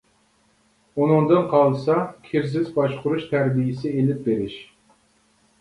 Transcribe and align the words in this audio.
ئۇنىڭدىن 1.01 1.43
قالسا، 1.51 1.97
كىرىزىس 2.29 2.71
باشقۇرۇش 2.79 3.29
تەربىيەسى 3.35 3.93
ئېلىپ 3.99 4.25
بېرىش. 4.31 4.57